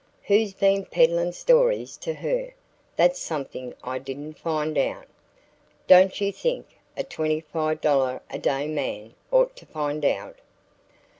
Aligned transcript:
"Who's 0.23 0.55
been 0.55 0.85
peddling 0.85 1.31
stories 1.31 1.95
to 1.97 2.15
her?" 2.15 2.55
"That's 2.95 3.19
something 3.19 3.75
I 3.83 3.99
didn't 3.99 4.39
find 4.39 4.75
out." 4.75 5.05
"Don't 5.85 6.19
you 6.19 6.31
think 6.31 6.67
a 6.97 7.03
$25 7.03 8.19
a 8.27 8.39
day 8.39 8.67
man 8.67 9.13
ought 9.31 9.55
to 9.57 9.67
find 9.67 10.03
out?" 10.03 10.37